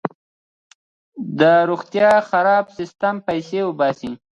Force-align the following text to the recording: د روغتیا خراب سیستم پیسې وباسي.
د 1.39 1.41
روغتیا 1.69 2.11
خراب 2.29 2.65
سیستم 2.77 3.15
پیسې 3.27 3.59
وباسي. 3.65 4.11